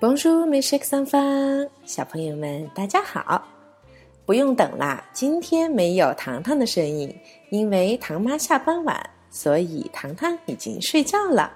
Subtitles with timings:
[0.00, 3.44] 公主美食上方，小朋友们大家好！
[4.24, 7.12] 不用等啦，今天没有糖糖的声音，
[7.50, 11.52] 因为糖妈下班晚，所以糖糖已经睡觉了。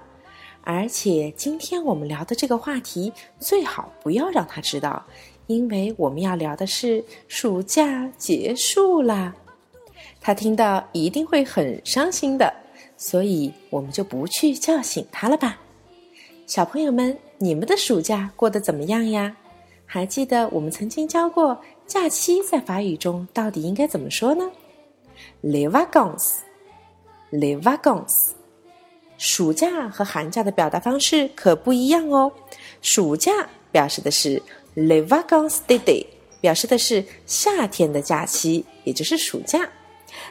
[0.62, 5.06] 而且今天我们聊的这个话题最好不要让他知道，
[5.46, 9.32] 因为我们要聊的是暑假结束啦。
[10.20, 12.52] 他听到一定会很伤心的，
[12.96, 15.60] 所以我们就不去叫醒他了吧。
[16.48, 17.16] 小朋友们。
[17.42, 19.36] 你们的暑假过得怎么样呀？
[19.84, 24.48] 还记得我们曾经教过假期在法语中到底应该怎么说呢
[25.42, 28.28] ？Les vacances，les vacances。
[29.18, 32.30] 暑假和寒假的表达方式可不一样哦。
[32.80, 33.32] 暑假
[33.72, 34.40] 表示的是
[34.76, 36.06] les vacances d'été，
[36.40, 39.68] 表示的是夏天的假期，也就是暑假。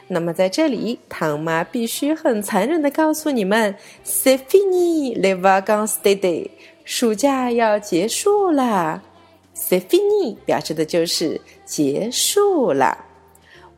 [0.08, 6.48] 那么在这里，唐妈必须很残忍的告诉你们：c'est fini les vacances d'été。
[6.84, 9.02] 暑假要结束啦
[9.56, 13.06] ，sefini 表示的就是结束了。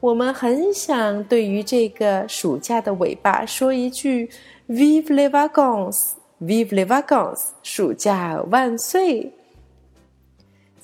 [0.00, 4.28] 我们很想对于这个暑假的尾巴说一句
[4.68, 9.32] “Vive les vacances”，“Vive les vacances”，暑假万岁！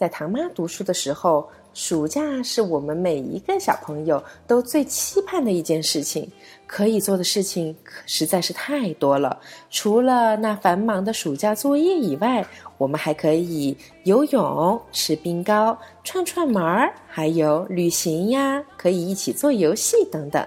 [0.01, 1.47] 在唐妈读书的时候。
[1.73, 6.29] 暑假是我们每一个小朋友都最期盼的一件事情，
[6.67, 9.41] 可以做的事情实在是太多了。
[9.71, 12.45] 除了那繁忙的暑假作业以外，
[12.77, 20.45] 我们还可以游泳、吃冰糕、串串门儿，还有旅行呀，可以一起做游戏等等。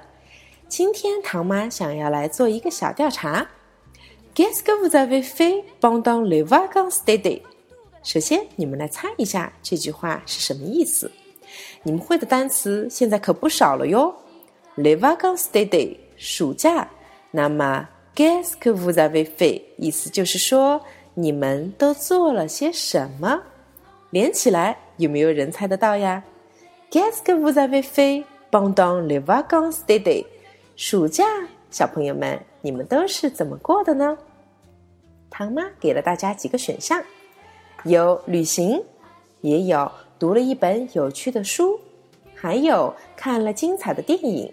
[0.68, 3.48] 今天唐妈想要来做一个小调查
[4.36, 7.44] ，Guess who the v e fait pendant les vacances d'été？
[8.04, 11.10] 首先，你们来猜一下这句话是什么意思？
[11.84, 14.14] 你们会的单词现在可不少了哟。
[14.76, 16.90] Les vacances d'été，暑假。
[17.32, 19.62] 那么，Qu'est-ce que vous avez fait？
[19.78, 20.82] 意思就是说，
[21.14, 23.42] 你们都做了些什么？
[24.10, 26.24] 连起来，有没有人猜得到呀
[26.92, 30.26] ？Qu'est-ce que vous avez fait pendant les vacances d'été？
[30.76, 31.24] 暑假，
[31.72, 34.18] 小朋友们，你们都是怎么过的呢？
[35.30, 37.02] 唐妈给了大家几个选项。
[37.86, 38.82] 有旅行，
[39.42, 41.78] 也有读了一本有趣的书，
[42.34, 44.52] 还有看了精彩的电影。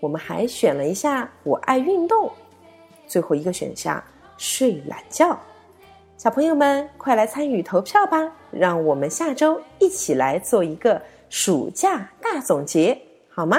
[0.00, 2.30] 我们还选了一下我爱运动，
[3.06, 4.02] 最后一个选项
[4.38, 5.38] 睡懒觉。
[6.16, 8.32] 小朋友们，快来参与投票吧！
[8.50, 12.98] 让我们下周一起来做一个暑假大总结，
[13.28, 13.58] 好吗？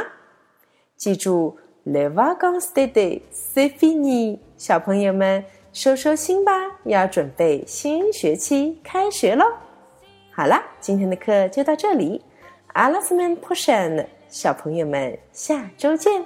[0.97, 5.45] 记住，Les vacances d'été c'est fini，小朋友们。
[5.75, 6.53] 收收心吧，
[6.85, 9.43] 要准备新学期开学喽！
[10.31, 12.23] 好啦，今天的课就到这里，
[12.67, 16.23] 阿拉斯曼 push 小朋友们下周见。